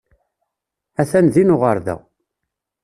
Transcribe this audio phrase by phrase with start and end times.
[1.01, 1.95] Atan din uɣerda.